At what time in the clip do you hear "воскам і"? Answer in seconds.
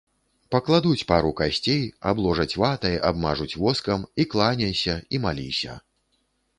3.67-4.29